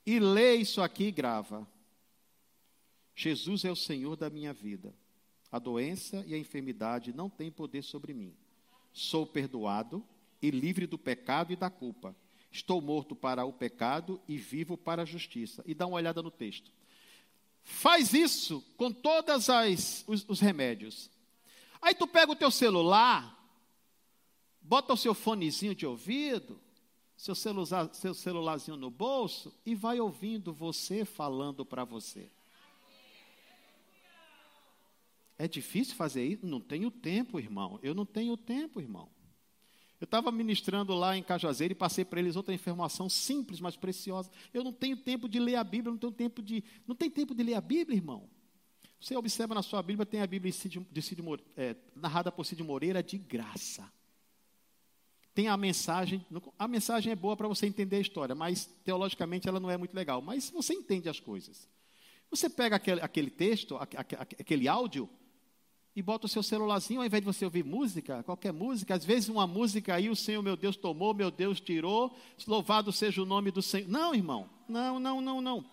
[0.04, 1.66] e lê isso aqui e grava.
[3.14, 4.94] Jesus é o Senhor da minha vida.
[5.50, 8.34] A doença e a enfermidade não têm poder sobre mim.
[8.92, 10.04] Sou perdoado
[10.40, 12.14] e livre do pecado e da culpa.
[12.50, 15.62] Estou morto para o pecado e vivo para a justiça.
[15.66, 16.70] E dá uma olhada no texto.
[17.62, 19.48] Faz isso com todos
[20.06, 21.10] os, os remédios.
[21.82, 23.36] Aí tu pega o teu celular,
[24.60, 26.60] bota o seu fonezinho de ouvido,
[27.16, 32.30] seu, celular, seu celularzinho no bolso e vai ouvindo você falando para você.
[35.38, 36.46] É difícil fazer isso?
[36.46, 37.78] Não tenho tempo, irmão.
[37.82, 39.10] Eu não tenho tempo, irmão.
[40.00, 44.30] Eu estava ministrando lá em Cajuazeiro e passei para eles outra informação simples, mas preciosa.
[44.52, 46.62] Eu não tenho tempo de ler a Bíblia, não tenho tempo de.
[46.86, 48.28] Não tem tempo de ler a Bíblia, irmão.
[49.00, 50.52] Você observa na sua Bíblia, tem a Bíblia
[50.90, 51.22] de Cid,
[51.56, 53.90] é, narrada por Cid Moreira de graça.
[55.34, 56.24] Tem a mensagem,
[56.58, 59.94] a mensagem é boa para você entender a história, mas teologicamente ela não é muito
[59.94, 60.22] legal.
[60.22, 61.68] Mas você entende as coisas.
[62.30, 65.08] Você pega aquele, aquele texto, aquele áudio,
[65.96, 69.30] e bota o seu celularzinho, ao invés de você ouvir música, qualquer música, às vezes
[69.30, 72.14] uma música aí, o Senhor, meu Deus, tomou, meu Deus, tirou,
[72.46, 73.88] louvado seja o nome do Senhor.
[73.88, 75.64] Não, irmão, não, não, não, não.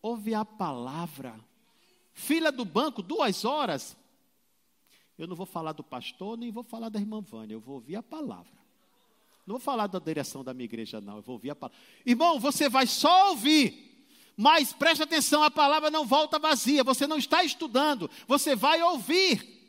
[0.00, 1.38] Ouve a palavra.
[2.14, 3.94] Filha do banco, duas horas.
[5.18, 7.96] Eu não vou falar do pastor, nem vou falar da irmã Vânia, eu vou ouvir
[7.96, 8.62] a palavra.
[9.46, 11.78] Não vou falar da direção da minha igreja, não, eu vou ouvir a palavra.
[12.06, 13.91] Irmão, você vai só ouvir.
[14.36, 19.60] Mas preste atenção, a palavra não volta vazia, você não está estudando, você vai ouvir.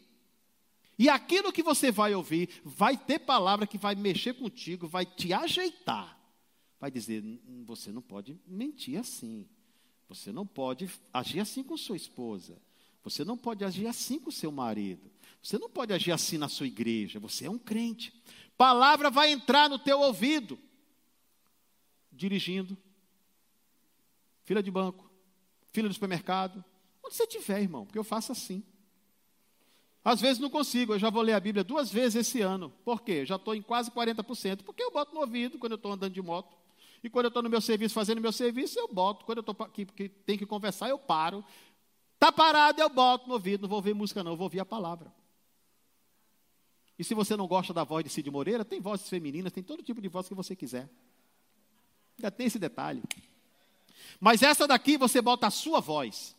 [0.97, 5.33] E aquilo que você vai ouvir, vai ter palavra que vai mexer contigo, vai te
[5.33, 6.17] ajeitar.
[6.79, 7.23] Vai dizer:
[7.65, 9.47] você não pode mentir assim.
[10.07, 12.61] Você não pode agir assim com sua esposa.
[13.03, 15.11] Você não pode agir assim com seu marido.
[15.41, 17.19] Você não pode agir assim na sua igreja.
[17.19, 18.13] Você é um crente.
[18.57, 20.59] Palavra vai entrar no teu ouvido.
[22.11, 22.77] Dirigindo,
[24.43, 25.09] fila de banco,
[25.71, 26.63] fila do supermercado,
[27.03, 28.63] onde você tiver, irmão, porque eu faço assim.
[30.03, 32.69] Às vezes não consigo, eu já vou ler a Bíblia duas vezes esse ano.
[32.83, 33.25] Por quê?
[33.25, 34.63] Já estou em quase 40%.
[34.63, 36.57] Porque eu boto no ouvido quando eu estou andando de moto.
[37.01, 39.23] E quando eu estou no meu serviço, fazendo meu serviço, eu boto.
[39.23, 41.43] Quando eu estou que, que tem que conversar, eu paro.
[42.15, 43.61] Está parado, eu boto no ouvido.
[43.61, 45.13] Não vou ouvir música, não, vou ouvir a palavra.
[46.99, 49.81] E se você não gosta da voz de Cid Moreira, tem vozes femininas, tem todo
[49.81, 50.89] tipo de voz que você quiser.
[52.19, 53.01] Já tem esse detalhe.
[54.19, 56.35] Mas essa daqui você bota a sua voz,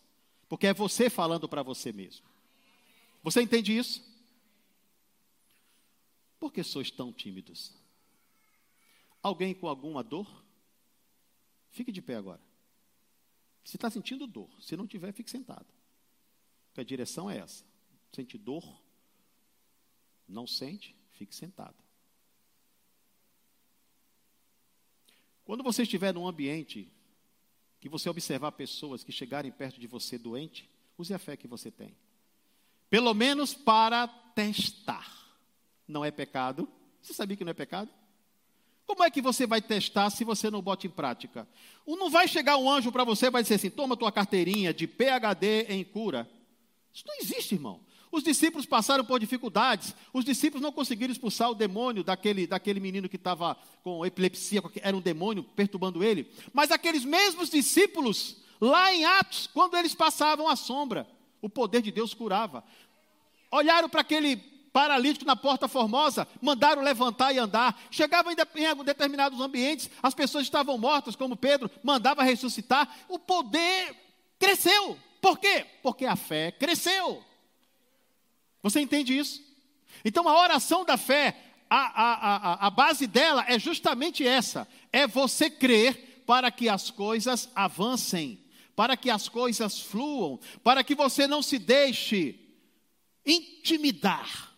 [0.49, 2.27] porque é você falando para você mesmo.
[3.23, 4.03] Você entende isso?
[6.39, 7.73] Por que sois tão tímidos?
[9.23, 10.45] Alguém com alguma dor?
[11.71, 12.41] Fique de pé agora.
[13.65, 15.67] Se está sentindo dor, se não tiver, fique sentado.
[16.67, 17.65] Porque a direção é essa.
[18.13, 18.63] Sente dor?
[20.29, 20.95] Não sente?
[21.13, 21.77] Fique sentado.
[25.45, 26.93] Quando você estiver num ambiente
[27.85, 30.67] que você observar pessoas que chegarem perto de você doente,
[30.97, 31.95] use a fé que você tem.
[32.89, 35.07] Pelo menos para testar.
[35.87, 36.67] Não é pecado.
[37.03, 37.91] Você sabia que não é pecado?
[38.87, 41.47] Como é que você vai testar se você não bota em prática?
[41.87, 44.87] Não vai chegar um anjo para você e vai dizer assim: toma tua carteirinha de
[44.87, 46.27] PhD em cura.
[46.91, 47.81] Isso não existe, irmão.
[48.15, 49.93] Os discípulos passaram por dificuldades.
[50.13, 54.97] Os discípulos não conseguiram expulsar o demônio daquele, daquele menino que estava com epilepsia, era
[54.97, 56.31] um demônio perturbando ele.
[56.53, 61.09] Mas aqueles mesmos discípulos, lá em Atos, quando eles passavam a sombra,
[61.43, 62.63] o poder de Deus curava.
[63.51, 64.37] Olharam para aquele
[64.73, 67.77] paralítico na porta formosa, mandaram levantar e andar.
[67.91, 68.37] Chegavam em
[68.85, 72.97] determinados ambientes, as pessoas estavam mortas, como Pedro, mandava ressuscitar.
[73.09, 73.93] O poder
[74.39, 74.97] cresceu.
[75.21, 75.67] Por quê?
[75.83, 77.25] Porque a fé cresceu.
[78.65, 79.41] Você entende isso?
[80.05, 81.41] Então a oração da fé,
[81.71, 86.91] a, a, a, a base dela é justamente essa: é você crer para que as
[86.91, 88.41] coisas avancem,
[88.75, 92.41] para que as coisas fluam, para que você não se deixe
[93.25, 94.55] intimidar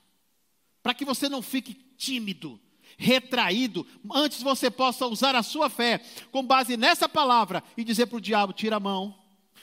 [0.87, 2.61] para que você não fique tímido,
[2.97, 3.85] retraído,
[4.15, 6.01] antes você possa usar a sua fé
[6.31, 9.13] com base nessa palavra e dizer para o diabo: tira a mão,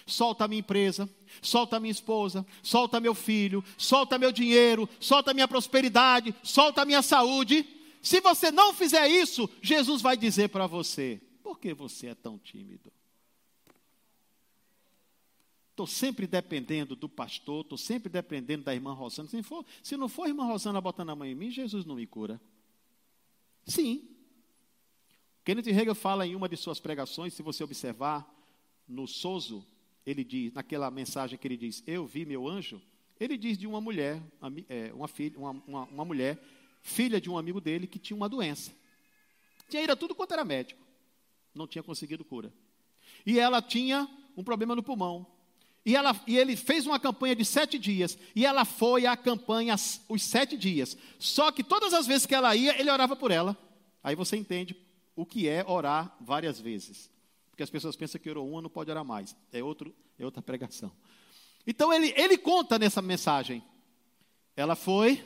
[0.06, 1.10] solta a minha empresa,
[1.42, 7.66] solta minha esposa, solta meu filho, solta meu dinheiro, solta minha prosperidade, solta minha saúde.
[8.02, 12.38] Se você não fizer isso, Jesus vai dizer para você: por que você é tão
[12.38, 12.92] tímido?
[15.74, 19.28] Estou sempre dependendo do pastor, estou sempre dependendo da irmã Rosana.
[19.28, 21.96] Se, for, se não for a irmã Rosana botando a mão em mim, Jesus não
[21.96, 22.40] me cura.
[23.66, 24.08] Sim.
[25.44, 28.32] Kenneth Hegel fala em uma de suas pregações, se você observar,
[28.88, 29.66] no Soso,
[30.06, 32.82] ele diz, naquela mensagem que ele diz, eu vi meu anjo,
[33.20, 34.22] ele diz de uma mulher,
[34.68, 36.38] é, uma, filha, uma, uma, uma mulher,
[36.82, 38.72] filha de um amigo dele, que tinha uma doença.
[39.70, 40.82] Tinha ido tudo quanto era médico.
[41.56, 42.52] Não tinha conseguido cura.
[43.26, 45.26] E ela tinha um problema no pulmão.
[45.86, 48.18] E, ela, e ele fez uma campanha de sete dias.
[48.36, 49.76] E ela foi à campanha
[50.10, 50.98] os sete dias.
[51.20, 53.58] Só que todas as vezes que ela ia, ele orava por ela.
[54.04, 54.76] Aí você entende
[55.16, 57.10] o que é orar várias vezes.
[57.54, 59.38] Porque as pessoas pensam que orou uma, não pode orar mais.
[59.52, 60.92] É, outro, é outra pregação.
[61.68, 63.64] Então ele, ele conta nessa mensagem.
[64.56, 65.24] Ela foi.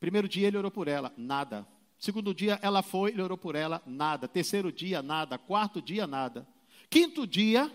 [0.00, 1.64] Primeiro dia ele orou por ela, nada.
[2.00, 4.26] Segundo dia ela foi, ele orou por ela, nada.
[4.26, 5.38] Terceiro dia, nada.
[5.38, 6.44] Quarto dia, nada.
[6.90, 7.72] Quinto dia,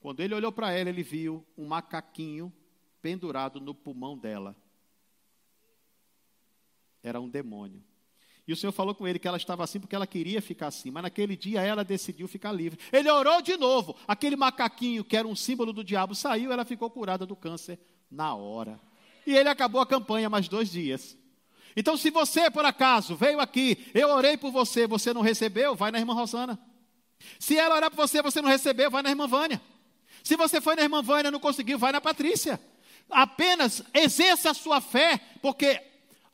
[0.00, 2.52] quando ele olhou para ela, ele viu um macaquinho
[3.00, 4.54] pendurado no pulmão dela.
[7.02, 7.82] Era um demônio.
[8.50, 10.90] E o Senhor falou com ele que ela estava assim porque ela queria ficar assim,
[10.90, 12.80] mas naquele dia ela decidiu ficar livre.
[12.92, 13.94] Ele orou de novo.
[14.08, 17.78] Aquele macaquinho que era um símbolo do diabo saiu, ela ficou curada do câncer
[18.10, 18.80] na hora.
[19.24, 21.16] E ele acabou a campanha mais dois dias.
[21.76, 25.92] Então, se você, por acaso, veio aqui, eu orei por você, você não recebeu, vai
[25.92, 26.58] na irmã Rosana.
[27.38, 29.62] Se ela orar por você, você não recebeu, vai na irmã Vânia.
[30.24, 32.60] Se você foi na irmã Vânia e não conseguiu, vai na Patrícia.
[33.08, 35.89] Apenas exerça a sua fé, porque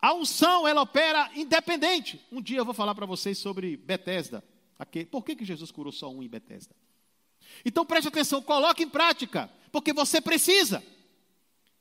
[0.07, 2.25] a unção ela opera independente.
[2.31, 4.45] Um dia eu vou falar para vocês sobre Betesda.
[5.11, 6.77] Por que, que Jesus curou só um em Betesda?
[7.65, 10.81] Então preste atenção, coloque em prática, porque você precisa.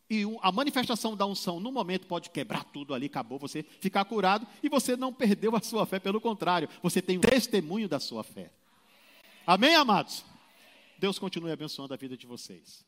[0.09, 4.47] E a manifestação da unção no momento pode quebrar tudo ali, acabou, você ficar curado
[4.63, 8.23] e você não perdeu a sua fé, pelo contrário, você tem um testemunho da sua
[8.23, 8.51] fé.
[9.45, 10.25] Amém, amados?
[10.97, 12.83] Deus continue abençoando a vida de vocês.